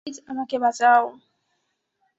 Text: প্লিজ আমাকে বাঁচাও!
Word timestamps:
প্লিজ 0.03 0.17
আমাকে 0.27 0.55
বাঁচাও! 0.59 1.03